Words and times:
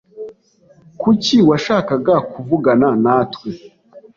Kuki 1.01 1.35
washakaga 1.49 2.15
kuvugana 2.31 2.87
natwe? 3.03 3.49